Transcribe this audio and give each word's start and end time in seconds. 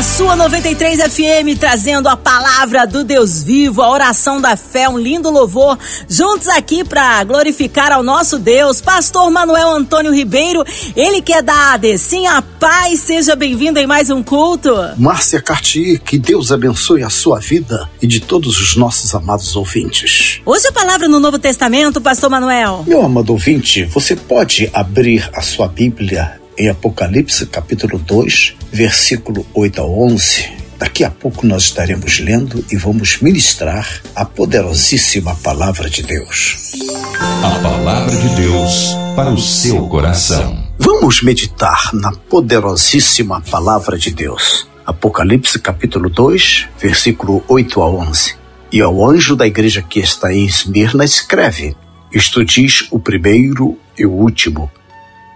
a 0.00 0.02
sua 0.02 0.34
93 0.34 0.98
FM 1.12 1.58
trazendo 1.60 2.08
a 2.08 2.16
palavra 2.16 2.86
do 2.86 3.04
Deus 3.04 3.42
vivo, 3.42 3.82
a 3.82 3.90
oração 3.90 4.40
da 4.40 4.56
fé, 4.56 4.88
um 4.88 4.96
lindo 4.96 5.30
louvor, 5.30 5.78
juntos 6.08 6.48
aqui 6.48 6.82
para 6.82 7.22
glorificar 7.22 7.92
ao 7.92 8.02
nosso 8.02 8.38
Deus. 8.38 8.80
Pastor 8.80 9.30
Manuel 9.30 9.68
Antônio 9.72 10.10
Ribeiro, 10.10 10.64
ele 10.96 11.20
que 11.20 11.34
é 11.34 11.42
da 11.42 11.78
sim 11.98 12.26
a 12.26 12.40
paz, 12.40 13.00
seja 13.00 13.36
bem-vindo 13.36 13.78
em 13.78 13.86
mais 13.86 14.08
um 14.08 14.22
culto. 14.22 14.74
Márcia 14.96 15.42
Cartier, 15.42 16.00
que 16.00 16.18
Deus 16.18 16.50
abençoe 16.50 17.02
a 17.02 17.10
sua 17.10 17.38
vida 17.38 17.86
e 18.00 18.06
de 18.06 18.20
todos 18.20 18.58
os 18.58 18.76
nossos 18.76 19.14
amados 19.14 19.54
ouvintes. 19.54 20.40
Hoje 20.46 20.66
a 20.66 20.72
palavra 20.72 21.08
no 21.08 21.20
Novo 21.20 21.38
Testamento, 21.38 22.00
Pastor 22.00 22.30
Manuel. 22.30 22.84
Meu 22.86 23.04
amado 23.04 23.34
ouvinte, 23.34 23.84
você 23.84 24.16
pode 24.16 24.70
abrir 24.72 25.28
a 25.34 25.42
sua 25.42 25.68
Bíblia 25.68 26.39
em 26.60 26.68
Apocalipse 26.68 27.46
capítulo 27.46 27.98
2, 27.98 28.54
versículo 28.70 29.46
8 29.54 29.80
a 29.80 29.86
11. 29.86 30.52
Daqui 30.78 31.04
a 31.04 31.10
pouco 31.10 31.46
nós 31.46 31.62
estaremos 31.62 32.18
lendo 32.18 32.62
e 32.70 32.76
vamos 32.76 33.22
ministrar 33.22 34.02
a 34.14 34.26
poderosíssima 34.26 35.34
palavra 35.36 35.88
de 35.88 36.02
Deus. 36.02 36.72
A 37.18 37.58
palavra 37.62 38.14
de 38.14 38.28
Deus 38.36 38.94
para 39.16 39.30
o 39.30 39.38
seu 39.38 39.88
coração. 39.88 40.62
Vamos 40.78 41.22
meditar 41.22 41.94
na 41.94 42.12
poderosíssima 42.12 43.40
palavra 43.40 43.96
de 43.96 44.10
Deus. 44.10 44.68
Apocalipse 44.84 45.58
capítulo 45.58 46.10
2, 46.10 46.66
versículo 46.78 47.42
8 47.48 47.80
a 47.80 47.88
11. 47.88 48.34
E 48.70 48.82
ao 48.82 49.08
anjo 49.08 49.34
da 49.34 49.46
igreja 49.46 49.80
que 49.80 49.98
está 49.98 50.30
em 50.30 50.44
Esmirna 50.44 51.06
escreve: 51.06 51.74
Isto 52.12 52.44
diz 52.44 52.86
o 52.90 52.98
primeiro 52.98 53.78
e 53.98 54.04
o 54.04 54.12
último, 54.12 54.70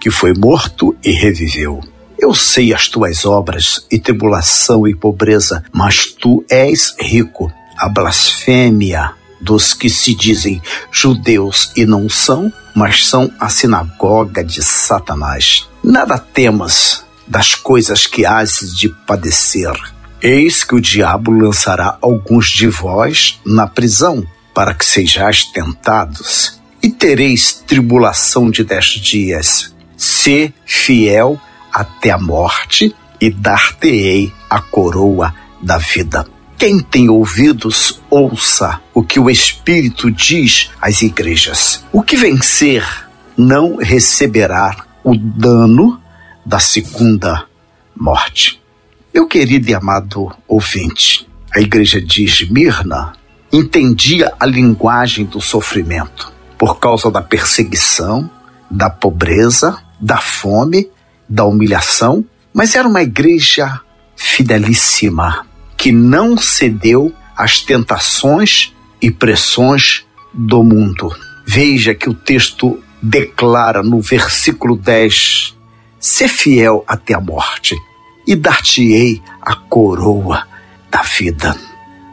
que 0.05 0.11
foi 0.11 0.35
morto 0.35 0.95
e 1.03 1.13
reviveu. 1.13 1.81
Eu 2.19 2.35
sei 2.35 2.75
as 2.75 2.89
tuas 2.89 3.25
obras 3.25 3.87
e 3.91 3.99
tribulação 3.99 4.87
e 4.87 4.95
pobreza, 4.95 5.65
mas 5.73 6.05
tu 6.05 6.45
és 6.51 6.95
rico. 7.01 7.51
A 7.79 7.89
blasfêmia 7.89 9.13
dos 9.41 9.73
que 9.73 9.89
se 9.89 10.15
dizem 10.15 10.61
judeus 10.93 11.73
e 11.75 11.87
não 11.87 12.07
são, 12.11 12.53
mas 12.75 13.07
são 13.07 13.33
a 13.41 13.49
sinagoga 13.49 14.45
de 14.45 14.63
Satanás. 14.63 15.67
Nada 15.83 16.19
temas 16.19 17.03
das 17.27 17.55
coisas 17.55 18.07
que 18.07 18.27
has 18.27 18.59
de 18.77 18.91
padecer. 19.07 19.73
Eis 20.21 20.65
que 20.65 20.75
o 20.75 20.83
diabo 20.83 21.31
lançará 21.31 21.97
alguns 22.03 22.51
de 22.51 22.67
vós 22.67 23.41
na 23.43 23.67
prisão, 23.67 24.23
para 24.55 24.75
que 24.75 24.85
sejais 24.85 25.45
tentados, 25.45 26.61
e 26.83 26.91
tereis 26.91 27.55
tribulação 27.55 28.51
de 28.51 28.63
dez 28.63 28.85
dias 28.85 29.73
ser 29.97 30.53
fiel 30.65 31.39
até 31.73 32.11
a 32.11 32.19
morte 32.19 32.95
e 33.21 33.31
dar-te-ei 33.31 34.33
a 34.49 34.61
coroa 34.61 35.35
da 35.61 35.79
vida. 35.79 36.27
Quem 36.57 36.81
tem 36.81 37.09
ouvidos, 37.09 38.01
ouça 38.09 38.81
o 38.93 39.03
que 39.03 39.19
o 39.19 39.29
Espírito 39.29 40.11
diz 40.11 40.71
às 40.81 41.03
igrejas. 41.03 41.85
O 41.93 42.03
que 42.03 42.17
vencer 42.17 42.85
não 43.37 43.77
receberá 43.77 44.77
o 45.03 45.17
dano 45.17 46.01
da 46.45 46.59
segunda 46.59 47.47
morte. 47.97 48.63
Meu 49.13 49.27
querido 49.27 49.71
e 49.71 49.75
amado 49.75 50.33
ouvinte, 50.47 51.29
a 51.55 51.61
igreja 51.61 52.01
de 52.01 52.25
Esmirna 52.25 53.13
entendia 53.53 54.33
a 54.39 54.47
linguagem 54.47 55.25
do 55.25 55.41
sofrimento 55.41 56.33
por 56.59 56.79
causa 56.79 57.11
da 57.11 57.23
perseguição, 57.23 58.29
da 58.75 58.91
pobreza 58.91 59.79
da 60.01 60.19
fome, 60.19 60.91
da 61.29 61.45
humilhação, 61.45 62.25
mas 62.53 62.75
era 62.75 62.87
uma 62.87 63.03
igreja 63.03 63.81
fidelíssima, 64.17 65.47
que 65.77 65.91
não 65.91 66.37
cedeu 66.37 67.13
às 67.37 67.61
tentações 67.61 68.75
e 69.01 69.11
pressões 69.11 70.05
do 70.33 70.63
mundo. 70.63 71.11
Veja 71.47 71.95
que 71.95 72.09
o 72.09 72.15
texto 72.15 72.83
declara 73.03 73.83
no 73.83 74.01
versículo 74.01 74.77
10: 74.77 75.57
Ser 75.99 76.29
fiel 76.29 76.85
até 76.87 77.15
a 77.15 77.21
morte, 77.21 77.77
e 78.27 78.37
dar-te-ei 78.37 79.23
a 79.41 79.55
coroa 79.55 80.47
da 80.91 81.03
vida. 81.03 81.57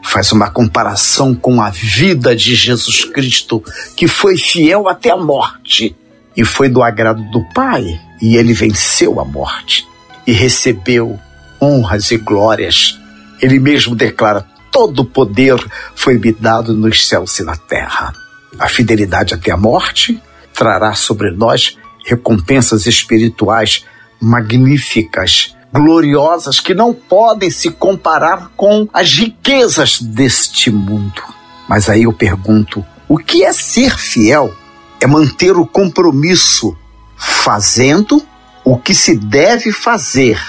Faz 0.04 0.32
uma 0.32 0.50
comparação 0.50 1.34
com 1.34 1.60
a 1.60 1.70
vida 1.70 2.34
de 2.34 2.54
Jesus 2.54 3.04
Cristo, 3.04 3.62
que 3.96 4.08
foi 4.08 4.36
fiel 4.36 4.88
até 4.88 5.10
a 5.10 5.16
morte 5.16 5.94
e 6.36 6.44
foi 6.44 6.68
do 6.68 6.82
agrado 6.82 7.22
do 7.30 7.42
Pai, 7.52 8.00
e 8.20 8.36
ele 8.36 8.52
venceu 8.52 9.20
a 9.20 9.24
morte 9.24 9.86
e 10.26 10.32
recebeu 10.32 11.18
honras 11.60 12.10
e 12.10 12.16
glórias. 12.16 12.98
Ele 13.40 13.58
mesmo 13.58 13.94
declara: 13.94 14.46
todo 14.70 15.00
o 15.00 15.04
poder 15.04 15.56
foi 15.94 16.18
me 16.18 16.32
dado 16.32 16.72
nos 16.74 17.06
céus 17.06 17.38
e 17.38 17.44
na 17.44 17.56
terra. 17.56 18.12
A 18.58 18.68
fidelidade 18.68 19.34
até 19.34 19.50
a 19.50 19.56
morte 19.56 20.20
trará 20.54 20.94
sobre 20.94 21.30
nós 21.30 21.76
recompensas 22.04 22.86
espirituais 22.86 23.84
magníficas, 24.20 25.56
gloriosas, 25.72 26.60
que 26.60 26.74
não 26.74 26.92
podem 26.92 27.50
se 27.50 27.70
comparar 27.70 28.50
com 28.56 28.88
as 28.92 29.12
riquezas 29.14 30.00
deste 30.00 30.70
mundo. 30.70 31.22
Mas 31.68 31.88
aí 31.88 32.04
eu 32.04 32.12
pergunto: 32.12 32.84
o 33.08 33.18
que 33.18 33.44
é 33.44 33.52
ser 33.52 33.98
fiel 33.98 34.54
é 35.02 35.06
manter 35.08 35.56
o 35.56 35.66
compromisso 35.66 36.76
fazendo 37.16 38.24
o 38.64 38.78
que 38.78 38.94
se 38.94 39.16
deve 39.16 39.72
fazer 39.72 40.40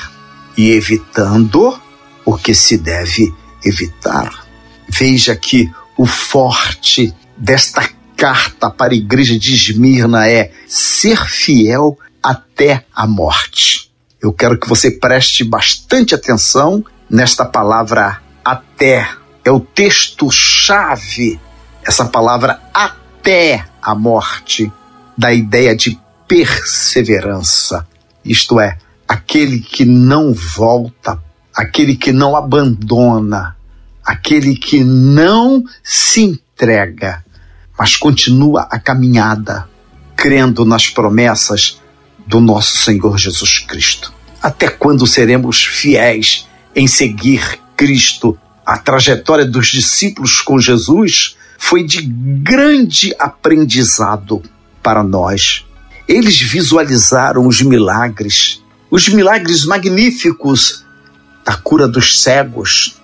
e 0.56 0.70
evitando 0.70 1.82
o 2.24 2.38
que 2.38 2.54
se 2.54 2.78
deve 2.78 3.34
evitar. 3.66 4.46
Veja 4.88 5.36
que 5.36 5.72
o 5.98 6.06
forte 6.06 7.12
desta 7.36 7.90
carta 8.16 8.70
para 8.70 8.94
a 8.94 8.96
igreja 8.96 9.40
de 9.40 9.56
Esmirna 9.56 10.30
é 10.30 10.52
ser 10.68 11.28
fiel 11.28 11.98
até 12.22 12.86
a 12.94 13.08
morte. 13.08 13.92
Eu 14.22 14.32
quero 14.32 14.60
que 14.60 14.70
você 14.70 14.92
preste 14.92 15.44
bastante 15.44 16.14
atenção 16.14 16.86
nesta 17.10 17.44
palavra 17.44 18.22
até. 18.46 19.10
É 19.44 19.52
o 19.52 19.60
texto-chave, 19.60 21.40
essa 21.84 22.06
palavra 22.06 22.62
até 22.72 23.73
a 23.84 23.94
morte 23.94 24.72
da 25.18 25.34
ideia 25.34 25.76
de 25.76 26.00
perseverança, 26.28 27.88
isto 28.24 28.60
é, 28.60 28.78
aquele 29.08 29.60
que 29.60 29.86
não 29.86 30.34
volta, 30.34 31.22
aquele 31.54 31.96
que 31.96 32.12
não 32.12 32.36
abandona, 32.36 33.56
aquele 34.04 34.56
que 34.56 34.84
não 34.84 35.64
se 35.84 36.22
entrega, 36.22 37.24
mas 37.78 37.96
continua 37.96 38.68
a 38.72 38.80
caminhada, 38.80 39.68
crendo 40.16 40.66
nas 40.66 40.90
promessas 40.90 41.82
do 42.26 42.40
nosso 42.40 42.78
Senhor 42.78 43.18
Jesus 43.18 43.60
Cristo. 43.60 44.14
Até 44.42 44.70
quando 44.70 45.06
seremos 45.06 45.64
fiéis 45.64 46.48
em 46.76 46.88
seguir 46.88 47.60
Cristo? 47.76 48.38
A 48.66 48.78
trajetória 48.78 49.46
dos 49.46 49.68
discípulos 49.68 50.42
com 50.42 50.58
Jesus 50.58 51.36
foi 51.66 51.82
de 51.82 52.02
grande 52.02 53.16
aprendizado 53.18 54.44
para 54.84 55.02
nós. 55.02 55.66
Eles 56.06 56.38
visualizaram 56.40 57.48
os 57.48 57.62
milagres, 57.62 58.62
os 58.92 59.08
milagres 59.08 59.64
magníficos 59.64 60.84
da 61.46 61.56
cura 61.56 61.88
dos 61.88 62.22
cegos, 62.22 63.02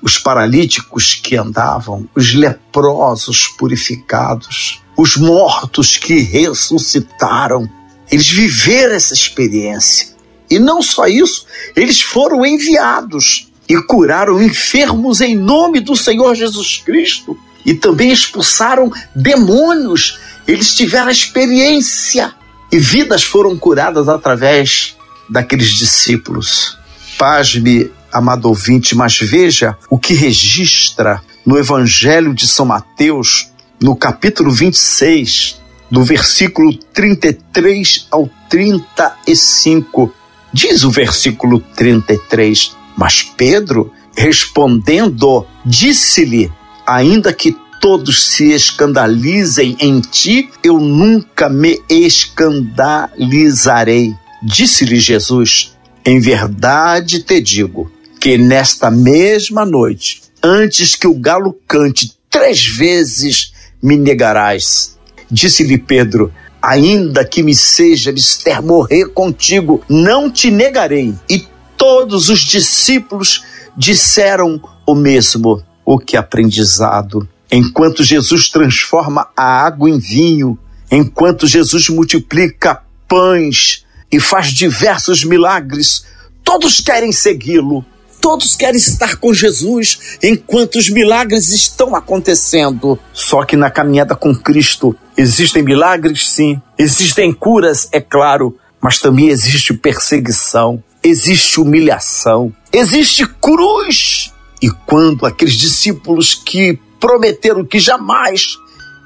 os 0.00 0.18
paralíticos 0.18 1.14
que 1.14 1.36
andavam, 1.36 2.08
os 2.14 2.32
leprosos 2.32 3.48
purificados, 3.58 4.80
os 4.96 5.16
mortos 5.16 5.96
que 5.96 6.20
ressuscitaram. 6.20 7.68
Eles 8.08 8.30
viveram 8.30 8.94
essa 8.94 9.14
experiência. 9.14 10.14
E 10.48 10.60
não 10.60 10.80
só 10.80 11.08
isso, 11.08 11.44
eles 11.74 12.00
foram 12.00 12.46
enviados 12.46 13.48
e 13.68 13.76
curaram 13.82 14.40
enfermos 14.40 15.20
em 15.20 15.34
nome 15.34 15.80
do 15.80 15.96
Senhor 15.96 16.36
Jesus 16.36 16.80
Cristo 16.86 17.36
e 17.66 17.74
também 17.74 18.12
expulsaram 18.12 18.90
demônios. 19.14 20.20
Eles 20.46 20.74
tiveram 20.74 21.10
experiência 21.10 22.32
e 22.70 22.78
vidas 22.78 23.24
foram 23.24 23.58
curadas 23.58 24.08
através 24.08 24.96
daqueles 25.28 25.70
discípulos. 25.74 26.78
Pasme, 27.18 27.90
amado 28.12 28.46
ouvinte, 28.46 28.94
mas 28.94 29.18
veja 29.18 29.76
o 29.90 29.98
que 29.98 30.14
registra 30.14 31.20
no 31.44 31.58
Evangelho 31.58 32.32
de 32.32 32.46
São 32.46 32.66
Mateus, 32.66 33.50
no 33.82 33.96
capítulo 33.96 34.50
26, 34.50 35.60
do 35.90 36.04
versículo 36.04 36.72
33 36.74 38.06
ao 38.10 38.30
35. 38.48 40.12
Diz 40.52 40.84
o 40.84 40.90
versículo 40.90 41.60
33: 41.60 42.76
Mas 42.96 43.22
Pedro, 43.22 43.92
respondendo, 44.16 45.46
disse-lhe: 45.64 46.50
ainda 46.86 47.32
que 47.32 47.56
todos 47.80 48.28
se 48.28 48.52
escandalizem 48.52 49.76
em 49.80 50.00
ti, 50.00 50.48
eu 50.62 50.78
nunca 50.78 51.48
me 51.48 51.80
escandalizarei. 51.88 54.14
Disse-lhe 54.42 55.00
Jesus: 55.00 55.74
Em 56.04 56.20
verdade 56.20 57.22
te 57.22 57.40
digo 57.40 57.90
que 58.20 58.36
nesta 58.38 58.88
mesma 58.90 59.66
noite, 59.66 60.22
antes 60.42 60.94
que 60.94 61.06
o 61.06 61.14
galo 61.14 61.58
cante 61.66 62.12
três 62.30 62.66
vezes, 62.66 63.54
me 63.82 63.96
negarás. 63.96 64.96
Disse-lhe 65.30 65.78
Pedro: 65.78 66.32
Ainda 66.62 67.24
que 67.24 67.42
me 67.42 67.54
seja 67.54 68.12
mister 68.12 68.62
morrer 68.62 69.08
contigo, 69.08 69.82
não 69.88 70.30
te 70.30 70.50
negarei. 70.50 71.14
E 71.28 71.44
todos 71.76 72.28
os 72.28 72.40
discípulos 72.40 73.44
disseram 73.76 74.60
o 74.86 74.94
mesmo. 74.94 75.62
O 75.86 76.00
que 76.00 76.16
aprendizado! 76.16 77.28
Enquanto 77.50 78.02
Jesus 78.02 78.48
transforma 78.48 79.28
a 79.36 79.64
água 79.64 79.88
em 79.88 80.00
vinho, 80.00 80.58
enquanto 80.90 81.46
Jesus 81.46 81.88
multiplica 81.88 82.82
pães 83.06 83.86
e 84.10 84.18
faz 84.18 84.48
diversos 84.48 85.22
milagres, 85.22 86.04
todos 86.42 86.80
querem 86.80 87.12
segui-lo. 87.12 87.84
Todos 88.20 88.56
querem 88.56 88.78
estar 88.78 89.14
com 89.16 89.32
Jesus 89.32 90.18
enquanto 90.20 90.74
os 90.74 90.90
milagres 90.90 91.52
estão 91.52 91.94
acontecendo. 91.94 92.98
Só 93.12 93.44
que 93.44 93.54
na 93.54 93.70
caminhada 93.70 94.16
com 94.16 94.34
Cristo 94.34 94.96
existem 95.16 95.62
milagres, 95.62 96.28
sim, 96.28 96.60
existem 96.76 97.32
curas, 97.32 97.88
é 97.92 98.00
claro, 98.00 98.58
mas 98.80 98.98
também 98.98 99.28
existe 99.28 99.72
perseguição, 99.72 100.82
existe 101.00 101.60
humilhação, 101.60 102.52
existe 102.72 103.24
cruz. 103.40 104.32
E 104.66 104.70
quando 104.84 105.24
aqueles 105.24 105.54
discípulos 105.54 106.34
que 106.34 106.76
prometeram 106.98 107.64
que 107.64 107.78
jamais 107.78 108.56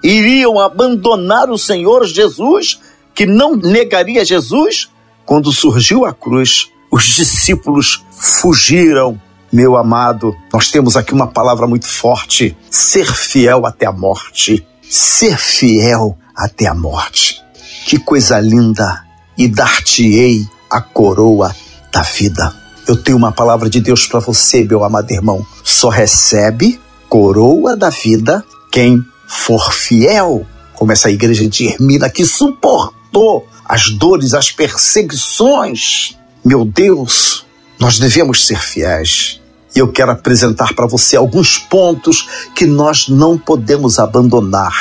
iriam 0.03 0.59
abandonar 0.59 1.51
o 1.51 1.59
Senhor 1.59 2.07
Jesus, 2.07 2.81
que 3.15 3.27
não 3.27 3.55
negaria 3.55 4.25
Jesus, 4.25 4.89
quando 5.27 5.53
surgiu 5.53 6.07
a 6.07 6.15
cruz, 6.15 6.71
os 6.91 7.05
discípulos 7.05 8.03
fugiram. 8.11 9.21
Meu 9.53 9.77
amado, 9.77 10.35
nós 10.51 10.71
temos 10.71 10.97
aqui 10.97 11.13
uma 11.13 11.27
palavra 11.27 11.67
muito 11.67 11.87
forte: 11.87 12.57
ser 12.71 13.13
fiel 13.15 13.67
até 13.67 13.85
a 13.85 13.93
morte. 13.93 14.67
Ser 14.81 15.37
fiel 15.37 16.17
até 16.35 16.69
a 16.69 16.75
morte. 16.75 17.39
Que 17.85 17.99
coisa 17.99 18.41
linda! 18.41 19.05
E 19.37 19.47
dar-te-ei 19.47 20.49
a 20.71 20.81
coroa 20.81 21.55
da 21.93 22.01
vida. 22.01 22.60
Eu 22.87 22.97
tenho 22.97 23.17
uma 23.17 23.33
palavra 23.33 23.69
de 23.69 23.81
Deus 23.81 24.07
para 24.07 24.21
você, 24.21 24.65
meu 24.65 24.83
amado 24.85 25.11
irmão. 25.11 25.47
Só 25.63 25.89
recebe 25.89 26.81
coroa 27.09 27.77
da 27.77 27.91
vida 27.91 28.45
quem 28.71 29.05
for 29.27 29.73
fiel, 29.73 30.47
como 30.75 30.93
essa 30.93 31.11
igreja 31.11 31.49
de 31.49 31.67
Hermina 31.67 32.09
que 32.09 32.25
suportou 32.25 33.47
as 33.65 33.91
dores, 33.91 34.35
as 34.35 34.51
perseguições. 34.51 36.17
Meu 36.45 36.65
Deus, 36.65 37.45
nós 37.79 37.99
devemos 37.99 38.47
ser 38.47 38.61
fiéis. 38.61 39.41
E 39.75 39.79
eu 39.79 39.93
quero 39.93 40.11
apresentar 40.11 40.75
para 40.75 40.87
você 40.87 41.17
alguns 41.17 41.59
pontos 41.59 42.29
que 42.55 42.67
nós 42.67 43.09
não 43.09 43.39
podemos 43.39 43.99
abandonar, 43.99 44.75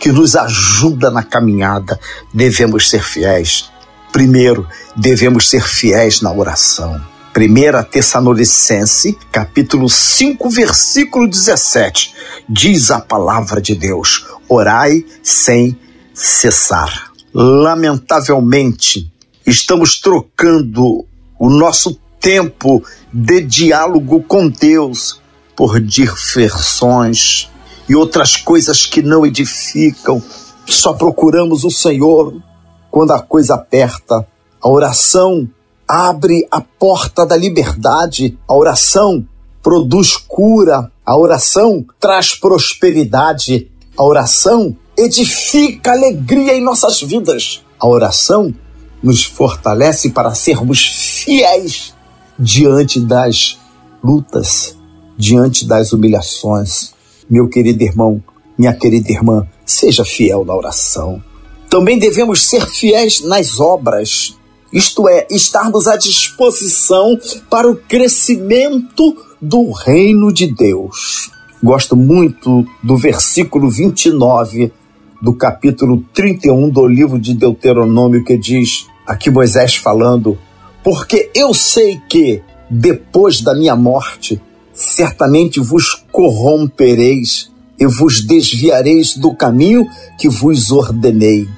que 0.00 0.10
nos 0.10 0.34
ajuda 0.34 1.10
na 1.10 1.22
caminhada. 1.22 1.98
Devemos 2.34 2.90
ser 2.90 3.02
fiéis. 3.02 3.70
Primeiro, 4.12 4.66
devemos 4.96 5.48
ser 5.48 5.62
fiéis 5.62 6.20
na 6.20 6.32
oração. 6.32 7.00
1 7.38 7.90
Tessalonicense, 7.90 9.12
capítulo 9.30 9.90
5, 9.90 10.48
versículo 10.48 11.28
17, 11.28 12.14
diz 12.48 12.90
a 12.90 12.98
palavra 12.98 13.60
de 13.60 13.74
Deus: 13.74 14.24
orai 14.48 15.04
sem 15.22 15.78
cessar. 16.14 17.12
Lamentavelmente, 17.34 19.12
estamos 19.46 20.00
trocando 20.00 21.04
o 21.38 21.50
nosso 21.50 22.00
tempo 22.18 22.82
de 23.12 23.42
diálogo 23.42 24.22
com 24.22 24.48
Deus 24.48 25.20
por 25.54 25.78
diversões 25.78 27.50
e 27.86 27.94
outras 27.94 28.36
coisas 28.36 28.86
que 28.86 29.02
não 29.02 29.26
edificam. 29.26 30.22
Só 30.64 30.94
procuramos 30.94 31.64
o 31.64 31.70
Senhor 31.70 32.42
quando 32.90 33.10
a 33.10 33.20
coisa 33.20 33.56
aperta. 33.56 34.26
A 34.58 34.70
oração 34.70 35.46
abre 35.88 36.46
a 36.50 36.60
porta 36.60 37.24
da 37.24 37.36
liberdade. 37.36 38.38
A 38.48 38.54
oração 38.54 39.26
produz 39.62 40.16
cura. 40.16 40.90
A 41.04 41.16
oração 41.16 41.84
traz 42.00 42.34
prosperidade. 42.34 43.70
A 43.96 44.02
oração 44.02 44.76
edifica 44.96 45.92
alegria 45.92 46.54
em 46.54 46.62
nossas 46.62 47.00
vidas. 47.00 47.62
A 47.78 47.86
oração 47.86 48.54
nos 49.02 49.24
fortalece 49.24 50.10
para 50.10 50.34
sermos 50.34 50.86
fiéis 50.86 51.94
diante 52.38 53.00
das 53.00 53.58
lutas, 54.02 54.76
diante 55.16 55.66
das 55.66 55.92
humilhações. 55.92 56.92
Meu 57.28 57.48
querido 57.48 57.82
irmão, 57.82 58.22
minha 58.58 58.72
querida 58.72 59.12
irmã, 59.12 59.46
seja 59.64 60.04
fiel 60.04 60.44
na 60.44 60.54
oração. 60.54 61.22
Também 61.68 61.98
devemos 61.98 62.48
ser 62.48 62.66
fiéis 62.66 63.20
nas 63.20 63.60
obras 63.60 64.36
isto 64.72 65.08
é, 65.08 65.26
estarmos 65.30 65.86
à 65.86 65.96
disposição 65.96 67.18
para 67.48 67.70
o 67.70 67.76
crescimento 67.76 69.16
do 69.40 69.70
reino 69.70 70.32
de 70.32 70.52
Deus. 70.52 71.30
Gosto 71.62 71.96
muito 71.96 72.66
do 72.82 72.96
versículo 72.96 73.70
29 73.70 74.72
do 75.20 75.32
capítulo 75.32 76.04
31 76.12 76.68
do 76.68 76.86
livro 76.86 77.18
de 77.18 77.34
Deuteronômio 77.34 78.24
que 78.24 78.36
diz, 78.36 78.86
aqui 79.06 79.30
Moisés 79.30 79.76
falando, 79.76 80.38
porque 80.84 81.30
eu 81.34 81.54
sei 81.54 82.00
que 82.08 82.42
depois 82.70 83.40
da 83.40 83.54
minha 83.54 83.74
morte 83.74 84.40
certamente 84.72 85.58
vos 85.58 86.04
corrompereis 86.12 87.50
e 87.78 87.86
vos 87.86 88.24
desviareis 88.24 89.16
do 89.16 89.34
caminho 89.34 89.88
que 90.18 90.28
vos 90.28 90.70
ordenei. 90.70 91.48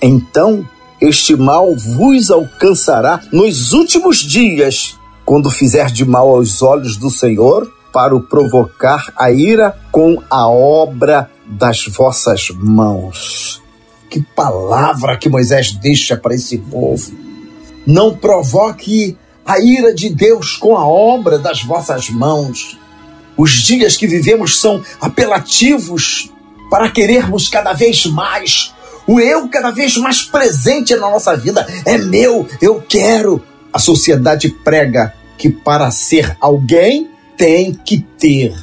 Então 0.00 0.66
este 1.00 1.36
mal 1.36 1.74
vos 1.76 2.30
alcançará 2.30 3.20
nos 3.32 3.72
últimos 3.72 4.18
dias, 4.18 4.98
quando 5.24 5.50
fizer 5.50 5.90
de 5.90 6.04
mal 6.04 6.28
aos 6.28 6.62
olhos 6.62 6.96
do 6.96 7.10
Senhor, 7.10 7.72
para 7.92 8.14
o 8.14 8.20
provocar 8.20 9.12
a 9.16 9.30
ira 9.30 9.78
com 9.90 10.22
a 10.30 10.48
obra 10.48 11.30
das 11.46 11.86
vossas 11.86 12.50
mãos. 12.50 13.62
Que 14.10 14.22
palavra 14.34 15.16
que 15.16 15.28
Moisés 15.28 15.72
deixa 15.72 16.16
para 16.16 16.34
esse 16.34 16.58
povo. 16.58 17.12
Não 17.86 18.14
provoque 18.16 19.16
a 19.46 19.58
ira 19.60 19.94
de 19.94 20.10
Deus 20.10 20.56
com 20.56 20.76
a 20.76 20.86
obra 20.86 21.38
das 21.38 21.62
vossas 21.62 22.10
mãos. 22.10 22.78
Os 23.36 23.52
dias 23.52 23.96
que 23.96 24.06
vivemos 24.06 24.60
são 24.60 24.82
apelativos 25.00 26.30
para 26.70 26.90
querermos 26.90 27.48
cada 27.48 27.72
vez 27.72 28.04
mais 28.06 28.74
o 29.08 29.18
eu 29.18 29.48
cada 29.48 29.70
vez 29.70 29.96
mais 29.96 30.22
presente 30.22 30.94
na 30.94 31.10
nossa 31.10 31.34
vida. 31.34 31.66
É 31.86 31.96
meu, 31.96 32.46
eu 32.60 32.82
quero. 32.82 33.42
A 33.72 33.78
sociedade 33.78 34.50
prega 34.50 35.14
que 35.38 35.48
para 35.48 35.90
ser 35.90 36.36
alguém 36.40 37.08
tem 37.36 37.72
que 37.72 38.04
ter. 38.18 38.54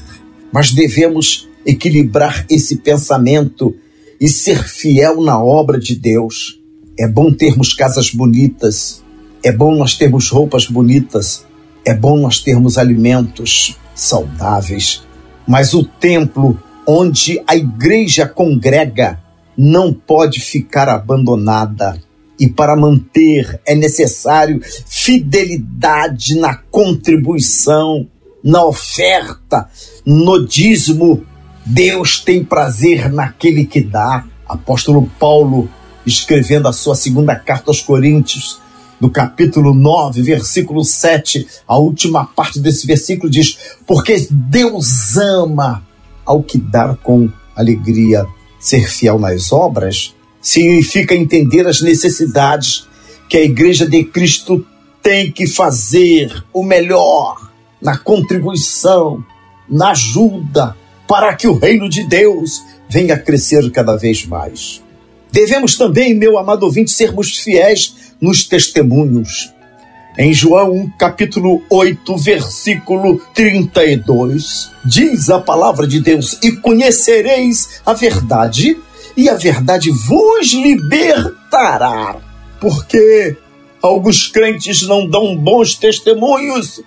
Mas 0.53 0.71
devemos 0.71 1.49
equilibrar 1.65 2.45
esse 2.47 2.75
pensamento 2.75 3.75
e 4.21 4.29
ser 4.29 4.63
fiel 4.63 5.19
na 5.19 5.43
obra 5.43 5.79
de 5.79 5.95
Deus. 5.95 6.61
É 6.97 7.07
bom 7.07 7.33
termos 7.33 7.73
casas 7.73 8.11
bonitas, 8.11 9.03
é 9.43 9.51
bom 9.51 9.75
nós 9.75 9.95
termos 9.95 10.29
roupas 10.29 10.67
bonitas, 10.67 11.43
é 11.83 11.93
bom 11.93 12.17
nós 12.17 12.39
termos 12.39 12.77
alimentos 12.77 13.77
saudáveis, 13.95 15.03
mas 15.47 15.73
o 15.73 15.83
templo 15.83 16.57
onde 16.87 17.41
a 17.47 17.55
igreja 17.55 18.27
congrega 18.27 19.24
não 19.57 19.93
pode 19.93 20.39
ficar 20.39 20.89
abandonada. 20.89 21.99
E 22.39 22.49
para 22.49 22.75
manter 22.75 23.61
é 23.65 23.73
necessário 23.73 24.59
fidelidade 24.85 26.35
na 26.35 26.55
contribuição, 26.55 28.07
na 28.43 28.63
oferta, 28.65 29.69
no 30.05 30.45
dízimo. 30.45 31.25
Deus 31.65 32.19
tem 32.19 32.43
prazer 32.43 33.11
naquele 33.11 33.65
que 33.65 33.81
dá. 33.81 34.25
Apóstolo 34.47 35.09
Paulo, 35.17 35.69
escrevendo 36.05 36.67
a 36.67 36.73
sua 36.73 36.95
segunda 36.95 37.35
carta 37.35 37.71
aos 37.71 37.81
Coríntios, 37.81 38.59
no 38.99 39.09
capítulo 39.09 39.73
9, 39.73 40.21
versículo 40.21 40.83
7, 40.83 41.47
a 41.67 41.77
última 41.77 42.25
parte 42.25 42.59
desse 42.59 42.85
versículo 42.85 43.29
diz: 43.29 43.57
Porque 43.85 44.27
Deus 44.29 45.17
ama 45.17 45.85
ao 46.25 46.43
que 46.43 46.57
dar 46.57 46.95
com 46.97 47.29
alegria. 47.55 48.25
Ser 48.65 48.89
fiel 48.89 49.19
nas 49.19 49.53
obras 49.53 50.15
significa 50.41 51.13
entender 51.13 51.67
as 51.67 51.81
necessidades 51.81 52.87
que 53.29 53.37
a 53.37 53.43
Igreja 53.43 53.87
de 53.87 54.03
Cristo 54.05 54.65
tem 55.03 55.31
que 55.31 55.45
fazer 55.45 56.43
o 56.51 56.63
melhor 56.63 57.51
na 57.79 57.95
contribuição, 57.95 59.23
na 59.69 59.91
ajuda, 59.91 60.75
para 61.07 61.35
que 61.35 61.47
o 61.47 61.59
reino 61.59 61.87
de 61.87 62.07
Deus 62.07 62.63
venha 62.89 63.13
a 63.13 63.19
crescer 63.19 63.69
cada 63.69 63.95
vez 63.95 64.25
mais. 64.25 64.81
Devemos 65.31 65.77
também, 65.77 66.15
meu 66.15 66.35
amado 66.35 66.63
ouvinte, 66.63 66.89
sermos 66.89 67.37
fiéis 67.37 68.15
nos 68.19 68.45
testemunhos. 68.45 69.53
Em 70.17 70.33
João 70.33 70.89
capítulo 70.97 71.61
8, 71.69 72.17
versículo 72.17 73.21
32, 73.33 74.71
diz 74.85 75.29
a 75.29 75.41
palavra 75.41 75.85
de 75.85 75.99
Deus: 75.99 76.39
E 76.41 76.53
conhecereis 76.53 77.81
a 77.85 77.91
verdade, 77.91 78.77
e 79.17 79.27
a 79.27 79.33
verdade 79.33 79.91
vos 79.91 80.53
libertará. 80.53 82.15
Porque 82.61 83.35
alguns 83.81 84.27
crentes 84.27 84.83
não 84.83 85.05
dão 85.05 85.35
bons 85.35 85.75
testemunhos, 85.75 86.81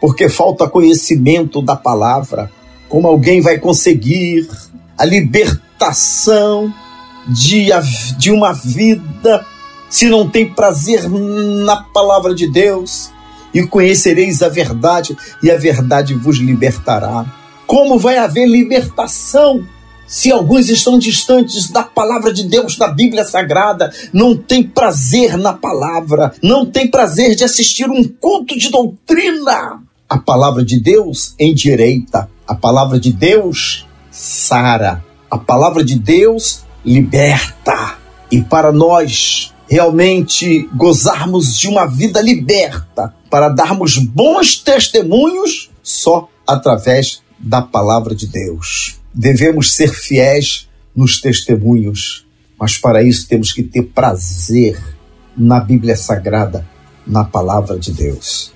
porque 0.00 0.28
falta 0.28 0.68
conhecimento 0.68 1.60
da 1.60 1.74
palavra. 1.74 2.48
Como 2.88 3.08
alguém 3.08 3.40
vai 3.40 3.58
conseguir 3.58 4.48
a 4.96 5.04
libertação 5.04 6.72
de, 7.26 7.70
de 8.16 8.30
uma 8.30 8.52
vida 8.52 9.44
se 9.88 10.08
não 10.08 10.28
tem 10.28 10.52
prazer 10.52 11.08
na 11.08 11.76
palavra 11.76 12.34
de 12.34 12.46
Deus? 12.50 13.10
E 13.52 13.66
conhecereis 13.66 14.42
a 14.42 14.48
verdade, 14.48 15.16
e 15.42 15.50
a 15.50 15.56
verdade 15.56 16.14
vos 16.14 16.38
libertará. 16.38 17.24
Como 17.66 17.98
vai 17.98 18.18
haver 18.18 18.46
libertação 18.46 19.66
se 20.08 20.32
alguns 20.32 20.70
estão 20.70 20.98
distantes 20.98 21.70
da 21.70 21.82
palavra 21.82 22.32
de 22.32 22.44
Deus, 22.44 22.78
da 22.78 22.88
Bíblia 22.88 23.24
Sagrada, 23.24 23.92
não 24.10 24.34
tem 24.34 24.62
prazer 24.62 25.36
na 25.36 25.52
palavra, 25.52 26.32
não 26.42 26.64
tem 26.64 26.88
prazer 26.88 27.34
de 27.34 27.44
assistir 27.44 27.90
um 27.90 28.02
culto 28.02 28.58
de 28.58 28.70
doutrina? 28.70 29.82
A 30.08 30.16
palavra 30.16 30.64
de 30.64 30.80
Deus 30.80 31.34
endireita, 31.38 32.30
a 32.46 32.54
palavra 32.54 32.98
de 32.98 33.12
Deus 33.12 33.86
sara, 34.10 35.04
a 35.30 35.36
palavra 35.36 35.84
de 35.84 35.98
Deus 35.98 36.64
liberta. 36.82 37.98
E 38.30 38.40
para 38.40 38.72
nós 38.72 39.52
realmente 39.68 40.68
gozarmos 40.74 41.58
de 41.58 41.68
uma 41.68 41.86
vida 41.86 42.20
liberta, 42.20 43.14
para 43.30 43.48
darmos 43.50 43.98
bons 43.98 44.56
testemunhos 44.56 45.70
só 45.82 46.28
através 46.46 47.22
da 47.38 47.60
palavra 47.60 48.14
de 48.14 48.26
Deus. 48.26 48.96
Devemos 49.12 49.74
ser 49.74 49.92
fiéis 49.92 50.68
nos 50.96 51.20
testemunhos, 51.20 52.26
mas 52.58 52.78
para 52.78 53.02
isso 53.02 53.28
temos 53.28 53.52
que 53.52 53.62
ter 53.62 53.82
prazer 53.82 54.82
na 55.36 55.60
Bíblia 55.60 55.96
Sagrada, 55.96 56.66
na 57.06 57.24
palavra 57.24 57.78
de 57.78 57.92
Deus. 57.92 58.52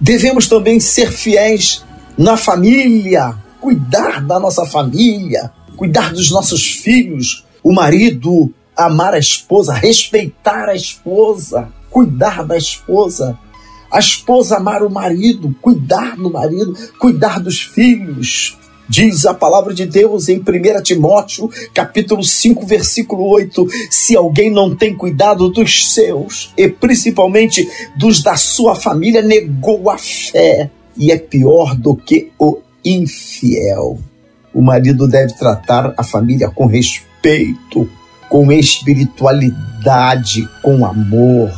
Devemos 0.00 0.48
também 0.48 0.78
ser 0.78 1.10
fiéis 1.10 1.84
na 2.18 2.36
família, 2.36 3.34
cuidar 3.60 4.20
da 4.20 4.38
nossa 4.38 4.66
família, 4.66 5.50
cuidar 5.76 6.12
dos 6.12 6.30
nossos 6.30 6.66
filhos, 6.66 7.44
o 7.62 7.72
marido 7.72 8.52
amar 8.76 9.14
a 9.14 9.18
esposa, 9.18 9.72
respeitar 9.72 10.68
a 10.68 10.74
esposa, 10.74 11.68
cuidar 11.90 12.44
da 12.44 12.56
esposa, 12.56 13.38
a 13.90 13.98
esposa 13.98 14.56
amar 14.56 14.82
o 14.82 14.90
marido, 14.90 15.54
cuidar 15.62 16.16
do 16.16 16.30
marido, 16.30 16.76
cuidar 16.98 17.40
dos 17.40 17.60
filhos. 17.60 18.58
Diz 18.88 19.26
a 19.26 19.34
palavra 19.34 19.74
de 19.74 19.84
Deus 19.84 20.28
em 20.28 20.38
1 20.38 20.82
Timóteo, 20.82 21.50
capítulo 21.74 22.22
5, 22.22 22.64
versículo 22.66 23.24
8: 23.24 23.66
se 23.90 24.16
alguém 24.16 24.50
não 24.50 24.76
tem 24.76 24.94
cuidado 24.94 25.48
dos 25.48 25.92
seus, 25.92 26.52
e 26.56 26.68
principalmente 26.68 27.68
dos 27.96 28.22
da 28.22 28.36
sua 28.36 28.76
família, 28.76 29.22
negou 29.22 29.90
a 29.90 29.98
fé 29.98 30.70
e 30.96 31.10
é 31.10 31.18
pior 31.18 31.74
do 31.74 31.96
que 31.96 32.30
o 32.38 32.58
infiel. 32.84 33.98
O 34.54 34.62
marido 34.62 35.08
deve 35.08 35.34
tratar 35.34 35.92
a 35.96 36.04
família 36.04 36.48
com 36.48 36.66
respeito, 36.66 37.90
com 38.28 38.50
espiritualidade, 38.52 40.48
com 40.62 40.84
amor. 40.84 41.50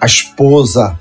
A 0.00 0.06
esposa 0.06 0.98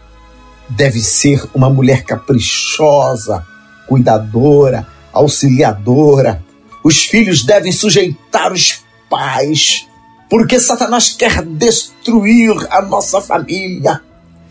deve 0.70 1.00
ser 1.02 1.44
uma 1.54 1.70
mulher 1.70 2.04
caprichosa, 2.04 3.46
cuidadora, 3.88 4.88
auxiliadora. 5.12 6.44
Os 6.84 7.04
filhos 7.04 7.44
devem 7.44 7.72
sujeitar 7.72 8.52
os 8.52 8.84
pais, 9.10 9.88
porque 10.30 10.60
Satanás 10.60 11.10
quer 11.10 11.44
destruir 11.44 12.56
a 12.70 12.82
nossa 12.82 13.20
família. 13.22 14.02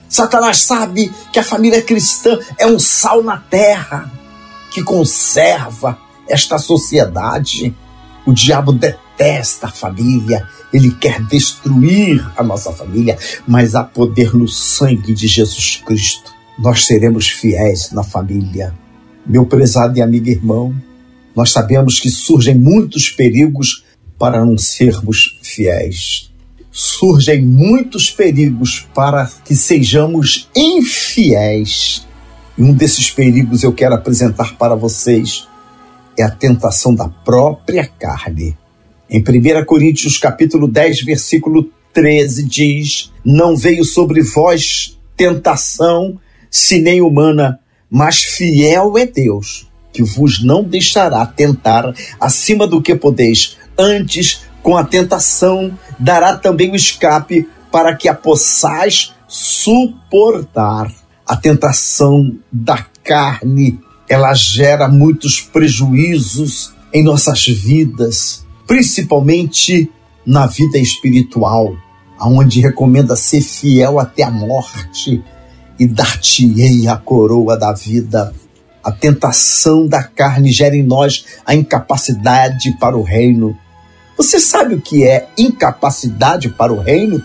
Satanás 0.09 0.59
sabe 0.59 1.13
que 1.33 1.39
a 1.39 1.45
família 1.45 1.81
cristã 1.83 2.39
é 2.59 2.67
um 2.67 2.79
sal 2.79 3.23
na 3.23 3.39
terra 3.39 4.11
que 4.71 4.83
conserva 4.83 5.99
esta 6.29 6.59
sociedade. 6.59 7.75
O 8.27 8.33
diabo 8.33 8.73
detesta 8.73 9.10
a 9.21 9.69
família, 9.69 10.49
ele 10.73 10.93
quer 10.93 11.23
destruir 11.27 12.27
a 12.37 12.43
nossa 12.43 12.73
família, 12.73 13.19
mas 13.47 13.75
há 13.75 13.85
poder 13.85 14.35
no 14.35 14.49
sangue 14.49 15.13
de 15.13 15.27
Jesus 15.27 15.83
Cristo. 15.85 16.33
Nós 16.59 16.87
seremos 16.87 17.29
fiéis 17.29 17.91
na 17.93 18.03
família. 18.03 18.75
Meu 19.27 19.45
prezado 19.45 19.99
e 19.99 20.03
amigo 20.03 20.29
irmão, 20.29 20.75
nós 21.37 21.51
sabemos 21.51 22.01
que 22.01 22.09
surgem 22.09 22.55
muitos 22.55 23.11
perigos 23.11 23.85
para 24.19 24.45
não 24.45 24.57
sermos 24.57 25.39
fiéis. 25.43 26.31
Surgem 26.71 27.43
muitos 27.43 28.11
perigos 28.11 28.89
para 28.95 29.31
que 29.45 29.55
sejamos 29.55 30.49
infiéis. 30.55 32.07
E 32.57 32.63
um 32.63 32.73
desses 32.73 33.11
perigos 33.11 33.63
eu 33.63 33.73
quero 33.73 33.95
apresentar 33.95 34.57
para 34.57 34.75
vocês 34.75 35.47
é 36.19 36.23
a 36.23 36.31
tentação 36.31 36.95
da 36.95 37.09
própria 37.09 37.87
carne. 37.87 38.57
Em 39.11 39.19
1 39.21 39.65
Coríntios 39.65 40.19
capítulo 40.19 40.69
10, 40.69 41.03
versículo 41.03 41.69
13 41.93 42.45
diz: 42.45 43.13
Não 43.25 43.57
veio 43.57 43.85
sobre 43.85 44.23
vós 44.23 44.97
tentação, 45.17 46.17
se 46.49 46.81
nem 46.81 47.01
humana, 47.01 47.59
mas 47.91 48.23
fiel 48.23 48.97
é 48.97 49.05
Deus, 49.05 49.69
que 49.93 50.01
vos 50.05 50.45
não 50.45 50.63
deixará 50.63 51.27
tentar 51.27 51.93
acima 52.21 52.69
do 52.69 52.81
que 52.81 52.95
podeis. 52.95 53.57
Antes, 53.77 54.45
com 54.63 54.77
a 54.77 54.85
tentação, 54.85 55.77
dará 55.99 56.37
também 56.37 56.71
o 56.71 56.77
escape 56.77 57.49
para 57.73 57.97
que 57.97 58.09
a 58.09 58.15
possais 58.15 59.13
suportar. 59.27 60.89
A 61.27 61.37
tentação 61.37 62.39
da 62.53 62.87
carne 63.03 63.81
ela 64.09 64.35
gera 64.35 64.89
muitos 64.89 65.41
prejuízos 65.41 66.73
em 66.93 67.03
nossas 67.03 67.47
vidas, 67.47 68.45
principalmente 68.71 69.91
na 70.25 70.47
vida 70.47 70.79
espiritual, 70.79 71.77
aonde 72.17 72.61
recomenda 72.61 73.17
ser 73.17 73.41
fiel 73.41 73.99
até 73.99 74.23
a 74.23 74.31
morte 74.31 75.21
e 75.77 75.89
dar-te-ei 75.89 76.87
a 76.87 76.97
coroa 76.97 77.57
da 77.57 77.73
vida. 77.73 78.33
A 78.81 78.93
tentação 78.93 79.89
da 79.89 80.05
carne 80.05 80.53
gera 80.53 80.77
em 80.77 80.85
nós 80.85 81.25
a 81.45 81.53
incapacidade 81.53 82.71
para 82.79 82.97
o 82.97 83.03
reino. 83.03 83.59
Você 84.17 84.39
sabe 84.39 84.77
o 84.77 84.81
que 84.81 85.03
é 85.03 85.27
incapacidade 85.37 86.49
para 86.51 86.73
o 86.73 86.79
reino? 86.79 87.21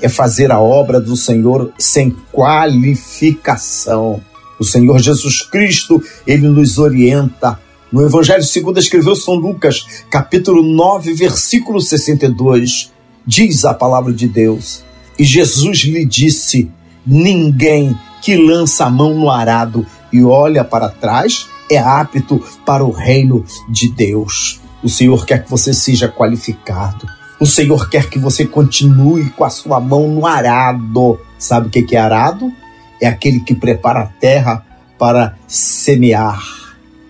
É 0.00 0.08
fazer 0.08 0.52
a 0.52 0.60
obra 0.60 1.00
do 1.00 1.16
Senhor 1.16 1.74
sem 1.76 2.10
qualificação. 2.30 4.22
O 4.56 4.62
Senhor 4.62 5.00
Jesus 5.00 5.42
Cristo, 5.42 6.00
ele 6.24 6.46
nos 6.46 6.78
orienta. 6.78 7.58
No 7.92 8.02
Evangelho 8.02 8.42
segundo 8.42 8.78
escreveu 8.78 9.14
São 9.14 9.34
Lucas, 9.34 10.04
capítulo 10.10 10.62
9, 10.62 11.14
versículo 11.14 11.80
62, 11.80 12.92
diz 13.26 13.64
a 13.64 13.72
palavra 13.72 14.12
de 14.12 14.26
Deus: 14.26 14.84
E 15.18 15.24
Jesus 15.24 15.78
lhe 15.80 16.04
disse: 16.04 16.70
Ninguém 17.06 17.96
que 18.20 18.36
lança 18.36 18.86
a 18.86 18.90
mão 18.90 19.14
no 19.14 19.30
arado 19.30 19.86
e 20.12 20.22
olha 20.22 20.64
para 20.64 20.88
trás 20.88 21.48
é 21.70 21.78
apto 21.78 22.42
para 22.64 22.84
o 22.84 22.90
reino 22.90 23.44
de 23.68 23.88
Deus. 23.88 24.60
O 24.82 24.88
Senhor 24.88 25.24
quer 25.24 25.44
que 25.44 25.50
você 25.50 25.72
seja 25.72 26.08
qualificado. 26.08 27.06
O 27.40 27.46
Senhor 27.46 27.88
quer 27.88 28.08
que 28.08 28.18
você 28.18 28.46
continue 28.46 29.30
com 29.30 29.44
a 29.44 29.50
sua 29.50 29.80
mão 29.80 30.08
no 30.08 30.26
arado. 30.26 31.18
Sabe 31.38 31.68
o 31.68 31.70
que 31.70 31.94
é 31.94 31.98
arado? 31.98 32.52
é 33.00 33.06
aquele 33.06 33.40
que 33.40 33.54
prepara 33.54 34.00
a 34.00 34.06
terra 34.06 34.64
para 34.98 35.36
semear 35.46 36.42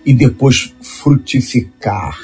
e 0.07 0.13
depois 0.13 0.73
frutificar. 0.81 2.17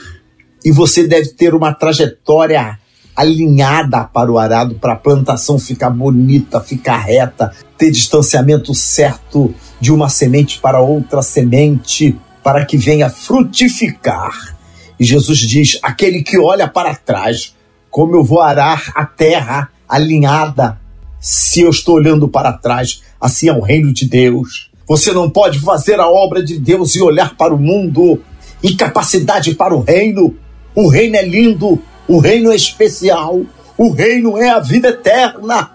E 0.63 0.71
você 0.71 1.05
deve 1.05 1.33
ter 1.33 1.53
uma 1.53 1.73
trajetória 1.73 2.79
alinhada 3.13 4.05
para 4.05 4.31
o 4.31 4.39
arado, 4.39 4.75
para 4.75 4.93
a 4.93 4.95
plantação 4.95 5.59
ficar 5.59 5.89
bonita, 5.89 6.61
ficar 6.61 6.99
reta, 6.99 7.51
ter 7.77 7.91
distanciamento 7.91 8.73
certo 8.73 9.53
de 9.81 9.91
uma 9.91 10.07
semente 10.07 10.59
para 10.59 10.79
outra 10.79 11.21
semente, 11.21 12.17
para 12.41 12.65
que 12.65 12.77
venha 12.77 13.09
frutificar. 13.09 14.55
E 14.97 15.03
Jesus 15.03 15.39
diz: 15.39 15.77
aquele 15.83 16.23
que 16.23 16.39
olha 16.39 16.69
para 16.69 16.95
trás, 16.95 17.53
como 17.91 18.15
eu 18.15 18.23
vou 18.23 18.39
arar 18.39 18.93
a 18.95 19.05
terra 19.05 19.69
alinhada, 19.89 20.79
se 21.19 21.59
eu 21.59 21.69
estou 21.69 21.95
olhando 21.95 22.29
para 22.29 22.53
trás, 22.53 23.03
assim 23.19 23.49
é 23.49 23.53
o 23.53 23.59
reino 23.59 23.91
de 23.91 24.07
Deus. 24.07 24.71
Você 24.93 25.11
não 25.11 25.27
pode 25.27 25.59
fazer 25.59 25.99
a 25.99 26.07
obra 26.07 26.43
de 26.43 26.59
Deus 26.59 26.93
e 26.93 27.01
olhar 27.01 27.35
para 27.35 27.51
o 27.51 27.57
mundo 27.57 28.21
incapacidade 28.63 29.55
para 29.55 29.75
o 29.75 29.79
reino. 29.79 30.37
O 30.75 30.87
reino 30.87 31.15
é 31.15 31.25
lindo, 31.25 31.81
o 32.07 32.19
reino 32.19 32.51
é 32.51 32.55
especial, 32.55 33.41
o 33.75 33.89
reino 33.89 34.37
é 34.37 34.49
a 34.51 34.59
vida 34.59 34.89
eterna. 34.89 35.71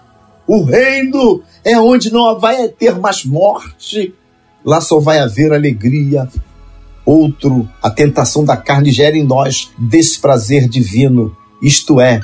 O 0.47 0.63
reino 0.63 1.43
é 1.65 1.77
onde 1.77 2.13
não 2.13 2.39
vai 2.39 2.69
ter 2.69 2.97
mais 2.97 3.25
morte. 3.25 4.15
Lá 4.63 4.79
só 4.79 5.01
vai 5.01 5.19
haver 5.19 5.51
alegria. 5.51 6.25
Outro, 7.05 7.67
a 7.83 7.89
tentação 7.89 8.45
da 8.45 8.55
carne 8.55 8.89
gera 8.89 9.17
em 9.17 9.25
nós 9.25 9.69
desprazer 9.77 10.69
divino. 10.69 11.35
Isto 11.61 11.99
é, 11.99 12.21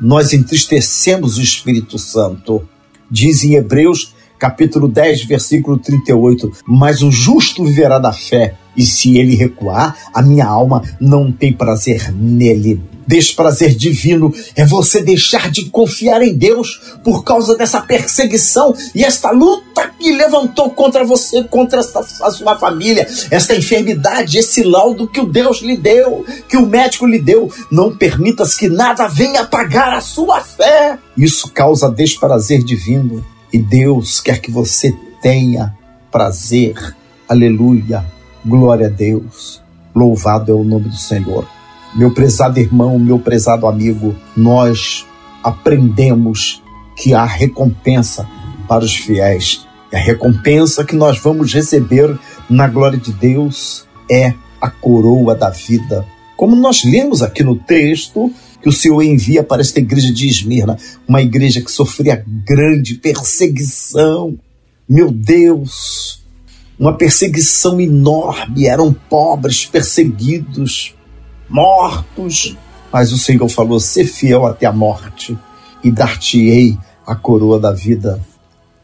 nós 0.00 0.32
entristecemos 0.32 1.36
o 1.36 1.42
Espírito 1.42 1.98
Santo. 1.98 2.66
Diz 3.10 3.44
em 3.44 3.56
Hebreus 3.56 4.14
capítulo 4.40 4.88
10, 4.88 5.24
versículo 5.24 5.78
38. 5.78 6.50
Mas 6.66 7.02
o 7.02 7.12
justo 7.12 7.62
viverá 7.62 7.98
da 7.98 8.12
fé, 8.12 8.54
e 8.76 8.84
se 8.86 9.18
ele 9.18 9.36
recuar, 9.36 9.94
a 10.12 10.22
minha 10.22 10.46
alma 10.46 10.82
não 10.98 11.30
tem 11.30 11.52
prazer 11.52 12.12
nele. 12.12 12.80
Desprazer 13.06 13.74
divino 13.74 14.32
é 14.54 14.64
você 14.64 15.02
deixar 15.02 15.50
de 15.50 15.64
confiar 15.64 16.22
em 16.22 16.32
Deus 16.32 16.80
por 17.02 17.24
causa 17.24 17.56
dessa 17.56 17.80
perseguição 17.80 18.72
e 18.94 19.02
esta 19.02 19.32
luta 19.32 19.90
que 19.98 20.12
levantou 20.12 20.70
contra 20.70 21.04
você, 21.04 21.42
contra 21.42 21.80
esta, 21.80 21.98
a 21.98 22.30
sua 22.30 22.56
família, 22.56 23.08
esta 23.28 23.56
enfermidade, 23.56 24.38
esse 24.38 24.62
laudo 24.62 25.08
que 25.08 25.20
o 25.20 25.26
Deus 25.26 25.60
lhe 25.60 25.76
deu, 25.76 26.24
que 26.48 26.56
o 26.56 26.64
médico 26.64 27.04
lhe 27.04 27.18
deu. 27.18 27.52
Não 27.68 27.96
permitas 27.96 28.54
que 28.54 28.68
nada 28.68 29.08
venha 29.08 29.40
apagar 29.40 29.92
a 29.92 30.00
sua 30.00 30.40
fé. 30.40 30.96
Isso 31.16 31.50
causa 31.50 31.90
desprazer 31.90 32.62
divino. 32.62 33.24
E 33.52 33.58
Deus 33.58 34.20
quer 34.20 34.40
que 34.40 34.50
você 34.50 34.94
tenha 35.20 35.74
prazer. 36.10 36.94
Aleluia. 37.28 38.04
Glória 38.44 38.86
a 38.86 38.90
Deus. 38.90 39.62
Louvado 39.94 40.52
é 40.52 40.54
o 40.54 40.64
nome 40.64 40.88
do 40.88 40.96
Senhor. 40.96 41.46
Meu 41.94 42.12
prezado 42.12 42.60
irmão, 42.60 42.98
meu 42.98 43.18
prezado 43.18 43.66
amigo, 43.66 44.14
nós 44.36 45.04
aprendemos 45.42 46.62
que 46.96 47.12
há 47.12 47.24
recompensa 47.24 48.28
para 48.68 48.84
os 48.84 48.94
fiéis. 48.94 49.66
E 49.92 49.96
a 49.96 49.98
recompensa 49.98 50.84
que 50.84 50.94
nós 50.94 51.18
vamos 51.18 51.52
receber 51.52 52.16
na 52.48 52.68
glória 52.68 52.98
de 52.98 53.12
Deus 53.12 53.84
é 54.08 54.34
a 54.60 54.70
coroa 54.70 55.34
da 55.34 55.50
vida. 55.50 56.06
Como 56.36 56.54
nós 56.54 56.84
lemos 56.84 57.22
aqui 57.22 57.42
no 57.42 57.56
texto, 57.56 58.32
que 58.62 58.68
o 58.68 58.72
Senhor 58.72 59.02
envia 59.02 59.42
para 59.42 59.62
esta 59.62 59.80
igreja 59.80 60.12
de 60.12 60.28
Esmirna, 60.28 60.76
uma 61.08 61.22
igreja 61.22 61.60
que 61.60 61.70
sofria 61.70 62.24
grande 62.44 62.94
perseguição. 62.94 64.38
Meu 64.88 65.10
Deus, 65.10 66.22
uma 66.78 66.96
perseguição 66.96 67.80
enorme, 67.80 68.66
eram 68.66 68.92
pobres, 68.92 69.64
perseguidos, 69.64 70.94
mortos. 71.48 72.56
Mas 72.92 73.12
o 73.12 73.18
Senhor 73.18 73.48
falou: 73.48 73.80
ser 73.80 74.06
fiel 74.06 74.46
até 74.46 74.66
a 74.66 74.72
morte 74.72 75.38
e 75.82 75.90
dar-te-ei 75.90 76.76
a 77.06 77.14
coroa 77.14 77.58
da 77.58 77.72
vida. 77.72 78.20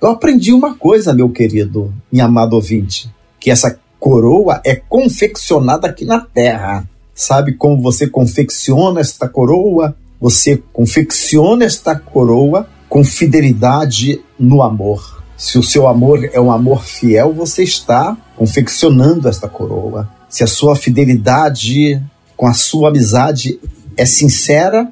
Eu 0.01 0.11
aprendi 0.11 0.53
uma 0.53 0.75
coisa, 0.75 1.15
meu 1.15 1.31
querido 1.31 1.93
e 2.13 2.21
amado 2.21 2.55
ouvinte, 2.55 3.11
que 3.41 3.51
essa 3.51 3.79
coroa 3.99 4.61
é 4.65 4.77
confeccionada 4.77 5.89
aqui 5.89 6.05
na 6.05 6.21
terra 6.21 6.89
Sabe 7.19 7.55
como 7.55 7.81
você 7.81 8.07
confecciona 8.07 9.01
esta 9.01 9.27
coroa? 9.27 9.97
Você 10.21 10.63
confecciona 10.71 11.65
esta 11.65 11.99
coroa 11.99 12.69
com 12.91 13.03
fidelidade 13.03 14.21
no 14.39 14.63
amor. 14.63 15.25
Se 15.35 15.59
o 15.59 15.63
seu 15.63 15.89
amor 15.89 16.29
é 16.31 16.39
um 16.39 16.53
amor 16.53 16.85
fiel, 16.85 17.33
você 17.33 17.63
está 17.63 18.15
confeccionando 18.37 19.31
esta 19.31 19.49
coroa. 19.49 20.07
Se 20.29 20.45
a 20.45 20.47
sua 20.47 20.77
fidelidade 20.77 22.03
com 22.37 22.47
a 22.47 22.53
sua 22.53 22.91
amizade 22.91 23.59
é 23.97 24.05
sincera, 24.05 24.87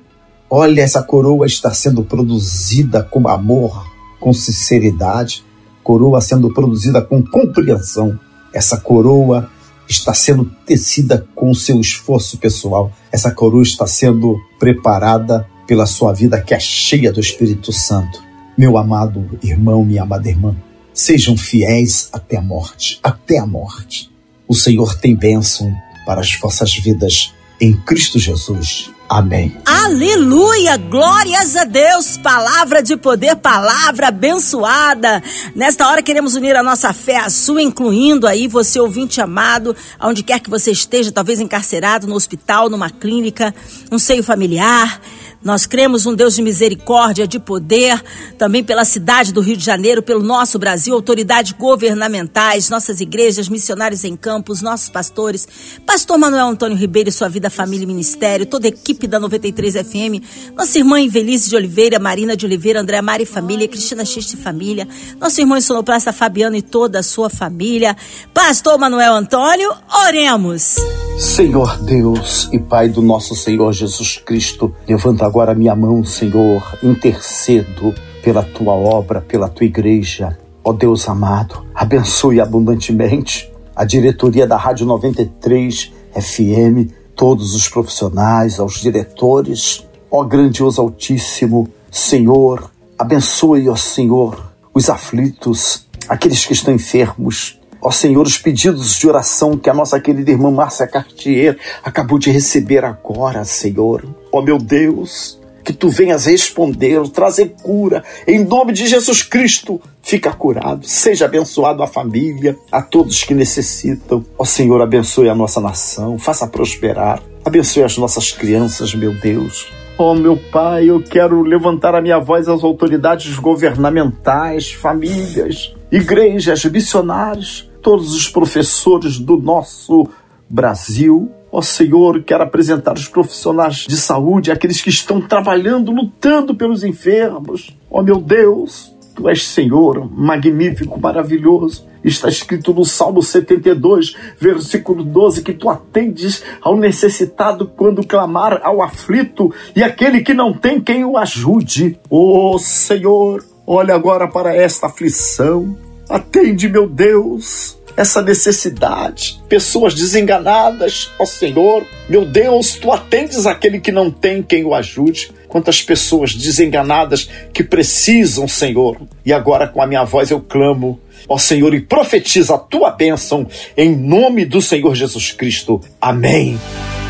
olha, 0.48 0.80
essa 0.80 1.02
coroa 1.02 1.44
está 1.44 1.74
sendo 1.74 2.02
produzida 2.02 3.02
com 3.02 3.28
amor, 3.28 3.86
com 4.18 4.32
sinceridade, 4.32 5.44
coroa 5.82 6.22
sendo 6.22 6.54
produzida 6.54 7.02
com 7.02 7.22
compreensão. 7.22 8.18
Essa 8.50 8.78
coroa 8.78 9.50
está 9.88 10.14
sendo 10.14 10.44
tecida 10.66 11.26
com 11.34 11.50
o 11.50 11.54
seu 11.54 11.80
esforço 11.80 12.38
pessoal. 12.38 12.92
Essa 13.12 13.30
coroa 13.30 13.62
está 13.62 13.86
sendo 13.86 14.38
preparada 14.58 15.48
pela 15.66 15.86
sua 15.86 16.12
vida 16.12 16.40
que 16.40 16.54
é 16.54 16.60
cheia 16.60 17.12
do 17.12 17.20
Espírito 17.20 17.72
Santo. 17.72 18.22
Meu 18.56 18.76
amado 18.76 19.38
irmão, 19.42 19.84
minha 19.84 20.02
amada 20.02 20.28
irmã, 20.28 20.54
sejam 20.92 21.36
fiéis 21.36 22.08
até 22.12 22.36
a 22.36 22.42
morte, 22.42 23.00
até 23.02 23.38
a 23.38 23.46
morte. 23.46 24.10
O 24.46 24.54
Senhor 24.54 24.94
tem 24.94 25.16
bênção 25.16 25.74
para 26.06 26.20
as 26.20 26.34
vossas 26.36 26.74
vidas 26.76 27.32
em 27.60 27.72
Cristo 27.72 28.18
Jesus. 28.18 28.90
Amém. 29.08 29.54
Aleluia! 29.66 30.76
Glórias 30.78 31.54
a 31.56 31.64
Deus! 31.64 32.16
Palavra 32.16 32.82
de 32.82 32.96
poder, 32.96 33.36
palavra 33.36 34.08
abençoada. 34.08 35.22
Nesta 35.54 35.86
hora 35.86 36.02
queremos 36.02 36.34
unir 36.34 36.56
a 36.56 36.62
nossa 36.62 36.92
fé 36.92 37.16
à 37.16 37.28
sua, 37.28 37.62
incluindo 37.62 38.26
aí 38.26 38.48
você, 38.48 38.80
ouvinte 38.80 39.20
amado, 39.20 39.76
aonde 39.98 40.22
quer 40.22 40.40
que 40.40 40.48
você 40.48 40.70
esteja, 40.70 41.12
talvez 41.12 41.38
encarcerado 41.38 42.06
no 42.06 42.14
hospital, 42.14 42.70
numa 42.70 42.88
clínica, 42.90 43.54
um 43.92 43.98
seio 43.98 44.22
familiar 44.22 45.00
nós 45.44 45.66
cremos 45.66 46.06
um 46.06 46.14
Deus 46.14 46.34
de 46.34 46.42
misericórdia, 46.42 47.28
de 47.28 47.38
poder, 47.38 48.02
também 48.38 48.64
pela 48.64 48.84
cidade 48.84 49.30
do 49.30 49.42
Rio 49.42 49.56
de 49.56 49.64
Janeiro, 49.64 50.02
pelo 50.02 50.22
nosso 50.22 50.58
Brasil, 50.58 50.94
autoridades 50.94 51.52
governamentais, 51.52 52.70
nossas 52.70 53.00
igrejas, 53.00 53.48
missionários 53.48 54.04
em 54.04 54.16
campos, 54.16 54.62
nossos 54.62 54.88
pastores, 54.88 55.46
pastor 55.84 56.16
Manuel 56.16 56.46
Antônio 56.46 56.76
Ribeiro 56.76 57.10
e 57.10 57.12
sua 57.12 57.28
vida, 57.28 57.50
família 57.50 57.84
e 57.84 57.86
ministério, 57.86 58.46
toda 58.46 58.66
a 58.66 58.68
equipe 58.68 59.06
da 59.06 59.20
93 59.20 59.74
FM, 59.74 60.54
nossa 60.56 60.78
irmã 60.78 60.98
Invelice 60.98 61.50
de 61.50 61.56
Oliveira, 61.56 61.98
Marina 61.98 62.34
de 62.34 62.46
Oliveira, 62.46 62.80
André 62.80 63.02
Mari 63.02 63.26
Família, 63.26 63.68
Cristina 63.68 64.04
Xiste 64.04 64.38
Família, 64.38 64.88
nosso 65.20 65.38
irmão 65.40 65.58
em 65.58 65.60
Sonoplasta 65.60 66.10
Fabiano 66.10 66.56
e 66.56 66.62
toda 66.62 67.00
a 67.00 67.02
sua 67.02 67.28
família. 67.28 67.94
Pastor 68.32 68.78
Manuel 68.78 69.14
Antônio, 69.14 69.70
oremos. 70.06 70.76
Senhor 71.18 71.78
Deus 71.84 72.48
e 72.52 72.58
Pai 72.58 72.88
do 72.88 73.00
nosso 73.00 73.36
Senhor 73.36 73.72
Jesus 73.72 74.16
Cristo, 74.24 74.74
levanta 74.88 75.24
agora 75.34 75.52
minha 75.52 75.74
mão, 75.74 76.04
Senhor, 76.04 76.78
intercedo 76.80 77.92
pela 78.22 78.44
tua 78.44 78.72
obra, 78.72 79.20
pela 79.20 79.48
tua 79.48 79.66
igreja. 79.66 80.38
Ó 80.62 80.72
Deus 80.72 81.08
amado, 81.08 81.66
abençoe 81.74 82.40
abundantemente 82.40 83.52
a 83.74 83.84
diretoria 83.84 84.46
da 84.46 84.56
Rádio 84.56 84.86
93 84.86 85.92
FM, 86.12 86.88
todos 87.16 87.52
os 87.52 87.68
profissionais, 87.68 88.60
aos 88.60 88.74
diretores. 88.74 89.84
Ó 90.08 90.22
grandioso 90.22 90.80
Altíssimo, 90.80 91.68
Senhor, 91.90 92.70
abençoe, 92.96 93.68
ó 93.68 93.74
Senhor, 93.74 94.40
os 94.72 94.88
aflitos, 94.88 95.88
aqueles 96.08 96.46
que 96.46 96.52
estão 96.52 96.72
enfermos, 96.72 97.58
Ó 97.84 97.90
Senhor, 97.90 98.26
os 98.26 98.38
pedidos 98.38 98.98
de 98.98 99.06
oração 99.06 99.58
que 99.58 99.68
a 99.68 99.74
nossa 99.74 100.00
querida 100.00 100.30
irmã 100.30 100.50
Márcia 100.50 100.86
Cartier 100.86 101.58
acabou 101.82 102.18
de 102.18 102.30
receber 102.30 102.82
agora, 102.82 103.44
Senhor. 103.44 104.02
Ó 104.32 104.40
meu 104.40 104.56
Deus, 104.56 105.38
que 105.62 105.70
tu 105.70 105.90
venhas 105.90 106.24
responder, 106.24 107.06
trazer 107.10 107.54
cura. 107.62 108.02
Em 108.26 108.42
nome 108.42 108.72
de 108.72 108.86
Jesus 108.86 109.22
Cristo, 109.22 109.78
fica 110.02 110.32
curado. 110.32 110.86
Seja 110.86 111.26
abençoado 111.26 111.82
a 111.82 111.86
família, 111.86 112.56
a 112.72 112.80
todos 112.80 113.22
que 113.22 113.34
necessitam. 113.34 114.24
Ó 114.38 114.46
Senhor, 114.46 114.80
abençoe 114.80 115.28
a 115.28 115.34
nossa 115.34 115.60
nação, 115.60 116.18
faça 116.18 116.46
prosperar. 116.46 117.22
Abençoe 117.44 117.84
as 117.84 117.98
nossas 117.98 118.32
crianças, 118.32 118.94
meu 118.94 119.12
Deus. 119.12 119.70
Ó 119.98 120.12
oh, 120.12 120.14
meu 120.14 120.38
Pai, 120.50 120.88
eu 120.88 121.02
quero 121.02 121.42
levantar 121.42 121.94
a 121.94 122.00
minha 122.00 122.18
voz 122.18 122.48
às 122.48 122.64
autoridades 122.64 123.36
governamentais, 123.36 124.72
famílias, 124.72 125.74
igrejas, 125.92 126.64
missionários, 126.64 127.70
todos 127.84 128.14
os 128.14 128.28
professores 128.30 129.18
do 129.18 129.36
nosso 129.36 130.08
Brasil. 130.48 131.30
Ó 131.52 131.60
Senhor, 131.60 132.22
quero 132.22 132.42
apresentar 132.42 132.94
os 132.94 133.06
profissionais 133.06 133.84
de 133.86 133.96
saúde, 133.96 134.50
aqueles 134.50 134.80
que 134.80 134.88
estão 134.88 135.20
trabalhando, 135.20 135.92
lutando 135.92 136.54
pelos 136.54 136.82
enfermos. 136.82 137.76
Ó 137.90 138.02
meu 138.02 138.16
Deus, 138.16 138.94
Tu 139.14 139.28
és 139.28 139.46
Senhor, 139.46 140.10
magnífico, 140.10 140.98
maravilhoso. 140.98 141.86
Está 142.02 142.28
escrito 142.28 142.74
no 142.74 142.84
Salmo 142.84 143.22
72, 143.22 144.16
versículo 144.40 145.04
12, 145.04 145.42
que 145.42 145.52
tu 145.52 145.70
atendes 145.70 146.42
ao 146.60 146.76
necessitado 146.76 147.68
quando 147.68 148.04
clamar 148.04 148.60
ao 148.64 148.82
aflito 148.82 149.54
e 149.76 149.84
aquele 149.84 150.20
que 150.20 150.34
não 150.34 150.52
tem 150.52 150.80
quem 150.80 151.04
o 151.04 151.16
ajude. 151.16 151.96
Ó 152.10 152.54
oh, 152.54 152.58
Senhor, 152.58 153.44
olha 153.64 153.94
agora 153.94 154.26
para 154.26 154.52
esta 154.52 154.88
aflição 154.88 155.76
Atende, 156.08 156.68
meu 156.68 156.88
Deus. 156.88 157.78
essa 157.96 158.20
necessidade. 158.20 159.40
Pessoas 159.48 159.94
desenganadas, 159.94 161.12
ó 161.16 161.24
Senhor, 161.24 161.86
meu 162.08 162.24
Deus, 162.24 162.74
tu 162.74 162.90
atendes 162.90 163.46
aquele 163.46 163.78
que 163.78 163.92
não 163.92 164.10
tem 164.10 164.42
quem 164.42 164.64
o 164.64 164.74
ajude. 164.74 165.30
Quantas 165.46 165.80
pessoas 165.80 166.34
desenganadas 166.34 167.30
que 167.52 167.62
precisam, 167.62 168.48
Senhor. 168.48 169.00
E 169.24 169.32
agora 169.32 169.68
com 169.68 169.80
a 169.80 169.86
minha 169.86 170.02
voz 170.02 170.32
eu 170.32 170.40
clamo, 170.40 170.98
ó 171.28 171.38
Senhor, 171.38 171.72
e 171.72 171.80
profetiza 171.80 172.56
a 172.56 172.58
tua 172.58 172.90
bênção 172.90 173.46
em 173.76 173.94
nome 173.94 174.44
do 174.44 174.60
Senhor 174.60 174.92
Jesus 174.96 175.30
Cristo. 175.30 175.80
Amém 176.00 176.58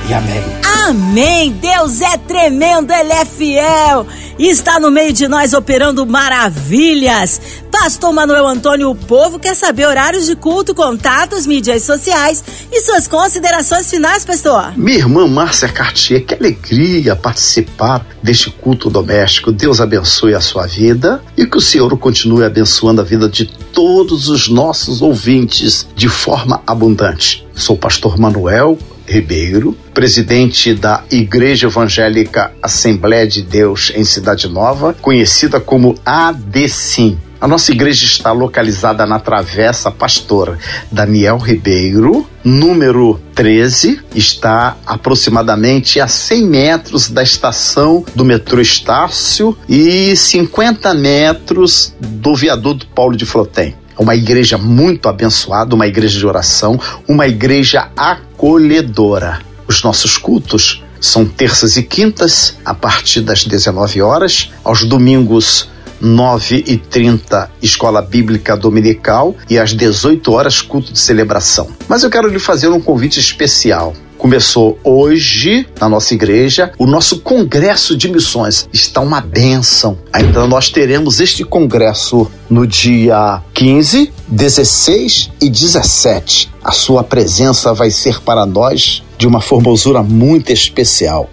e 0.08 0.14
amém. 0.14 0.42
Amém! 0.86 1.52
Deus 1.52 2.02
é 2.02 2.18
tremendo, 2.18 2.92
Ele 2.92 3.12
é 3.12 3.24
fiel 3.24 4.06
e 4.38 4.48
está 4.48 4.78
no 4.78 4.90
meio 4.90 5.12
de 5.12 5.26
nós 5.26 5.54
operando 5.54 6.04
maravilhas. 6.04 7.40
Pastor 7.70 8.12
Manuel 8.12 8.46
Antônio, 8.46 8.90
o 8.90 8.94
povo 8.94 9.38
quer 9.38 9.54
saber 9.54 9.86
horários 9.86 10.26
de 10.26 10.36
culto, 10.36 10.74
contatos, 10.74 11.46
mídias 11.46 11.84
sociais 11.84 12.44
e 12.70 12.80
suas 12.82 13.06
considerações 13.06 13.88
finais, 13.88 14.24
pastor. 14.24 14.76
Minha 14.76 14.98
irmã 14.98 15.26
Márcia 15.26 15.68
Cartier, 15.68 16.24
que 16.24 16.34
alegria 16.34 17.16
participar 17.16 18.06
deste 18.22 18.50
culto 18.50 18.90
doméstico. 18.90 19.52
Deus 19.52 19.80
abençoe 19.80 20.34
a 20.34 20.40
sua 20.40 20.66
vida 20.66 21.22
e 21.36 21.46
que 21.46 21.56
o 21.56 21.62
Senhor 21.62 21.96
continue 21.98 22.44
abençoando 22.44 23.00
a 23.00 23.04
vida 23.04 23.28
de 23.28 23.46
todos 23.46 24.28
os 24.28 24.48
nossos 24.48 25.00
ouvintes 25.00 25.86
de 25.96 26.08
forma 26.08 26.62
abundante. 26.66 27.46
Sou 27.54 27.76
o 27.76 27.78
pastor 27.78 28.18
Manuel 28.18 28.78
Ribeiro, 29.06 29.76
presidente 29.92 30.74
da 30.74 31.04
Igreja 31.10 31.66
Evangélica 31.66 32.52
Assembleia 32.62 33.26
de 33.26 33.42
Deus 33.42 33.92
em 33.94 34.04
Cidade 34.04 34.48
Nova, 34.48 34.94
conhecida 34.94 35.60
como 35.60 35.94
ADCIM. 36.04 37.18
A 37.40 37.46
nossa 37.46 37.72
igreja 37.72 38.06
está 38.06 38.32
localizada 38.32 39.04
na 39.04 39.18
Travessa 39.18 39.90
Pastor 39.90 40.58
Daniel 40.90 41.36
Ribeiro, 41.36 42.26
número 42.42 43.20
13, 43.34 44.00
está 44.14 44.78
aproximadamente 44.86 46.00
a 46.00 46.08
100 46.08 46.46
metros 46.46 47.10
da 47.10 47.22
estação 47.22 48.02
do 48.14 48.24
metrô 48.24 48.62
Estácio 48.62 49.54
e 49.68 50.16
50 50.16 50.94
metros 50.94 51.94
do 52.00 52.34
viaduto 52.34 52.86
Paulo 52.86 53.14
de 53.14 53.26
Flotem 53.26 53.74
uma 53.98 54.14
igreja 54.14 54.59
muito 54.59 55.09
abençoada, 55.09 55.74
uma 55.74 55.87
igreja 55.87 56.18
de 56.18 56.26
oração, 56.26 56.78
uma 57.09 57.26
igreja 57.26 57.88
acolhedora. 57.96 59.40
Os 59.66 59.83
nossos 59.83 60.16
cultos 60.16 60.83
são 61.00 61.24
terças 61.26 61.76
e 61.76 61.83
quintas, 61.83 62.57
a 62.64 62.74
partir 62.74 63.20
das 63.20 63.44
19 63.44 64.00
horas, 64.00 64.50
aos 64.62 64.85
domingos 64.85 65.68
9 66.00 66.64
e 66.66 66.76
30 66.76 67.50
Escola 67.62 68.02
Bíblica 68.02 68.57
Dominical 68.57 69.35
e 69.48 69.59
às 69.59 69.72
18 69.72 70.33
horas 70.33 70.61
culto 70.61 70.92
de 70.92 70.98
celebração. 70.98 71.68
Mas 71.88 72.02
eu 72.02 72.11
quero 72.11 72.28
lhe 72.28 72.38
fazer 72.38 72.68
um 72.68 72.80
convite 72.80 73.18
especial. 73.20 73.94
Começou 74.24 74.78
hoje 74.82 75.66
na 75.78 75.87
nossa 75.87 76.14
igreja 76.14 76.72
o 76.78 76.87
nosso 76.87 77.18
congresso 77.20 77.94
de 77.94 78.08
missões. 78.08 78.66
Está 78.72 79.02
uma 79.02 79.20
bênção. 79.20 79.98
Então 80.18 80.48
nós 80.48 80.70
teremos 80.70 81.20
este 81.20 81.44
congresso 81.44 82.30
no 82.48 82.66
dia 82.66 83.42
15, 83.52 84.10
16 84.26 85.30
e 85.42 85.50
17. 85.50 86.50
A 86.64 86.72
sua 86.72 87.04
presença 87.04 87.74
vai 87.74 87.90
ser 87.90 88.22
para 88.22 88.46
nós 88.46 89.03
de 89.24 89.28
uma 89.28 89.40
formosura 89.40 90.02
muito 90.02 90.52
especial. 90.52 91.30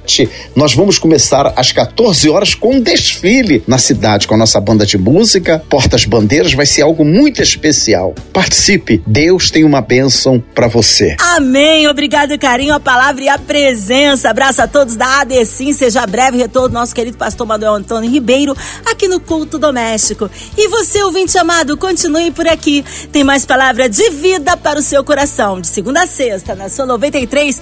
Nós 0.56 0.74
vamos 0.74 0.98
começar 0.98 1.52
às 1.58 1.74
14 1.74 2.30
horas 2.30 2.56
com 2.56 2.76
um 2.76 2.80
desfile 2.80 3.62
na 3.68 3.78
cidade 3.78 4.30
com 4.30 4.34
a 4.34 4.38
nossa 4.38 4.62
banda 4.62 4.86
de 4.86 4.98
música, 4.98 5.62
Portas 5.70 6.06
Bandeiras, 6.06 6.54
vai 6.54 6.66
ser 6.66 6.84
algo 6.84 7.04
muito 7.04 7.42
especial. 7.42 8.16
Participe, 8.32 9.04
Deus 9.06 9.52
tem 9.52 9.66
uma 9.66 9.82
bênção 9.82 10.42
para 10.56 10.70
você. 10.70 11.18
Amém. 11.20 11.86
Obrigado, 11.90 12.38
carinho, 12.40 12.74
a 12.74 12.80
palavra 12.80 13.26
e 13.26 13.28
a 13.28 13.38
presença. 13.38 14.30
Abraço 14.30 14.62
a 14.62 14.68
todos 14.68 14.96
da 14.96 15.20
ADCIM. 15.20 15.74
Seja 15.74 16.08
breve 16.08 16.38
retorno 16.38 16.74
nosso 16.74 16.96
querido 16.96 17.18
pastor 17.18 17.46
Manuel 17.46 17.74
Antônio 17.74 18.10
Ribeiro 18.10 18.56
aqui 18.86 19.10
no 19.10 19.20
Culto 19.20 19.60
Doméstico. 19.60 20.30
E 20.58 20.70
você, 20.70 21.04
ouvinte 21.04 21.38
amado, 21.38 21.76
continue 21.76 22.32
por 22.32 22.48
aqui. 22.48 22.86
Tem 23.12 23.26
mais 23.26 23.46
palavra 23.46 23.90
de 23.90 24.10
vida 24.12 24.56
para 24.56 24.80
o 24.80 24.82
seu 24.82 25.04
coração. 25.04 25.60
De 25.60 25.68
segunda 25.68 26.04
a 26.04 26.08
sexta, 26.08 26.56
na 26.56 26.70
sua 26.70 26.86
93, 26.86 27.62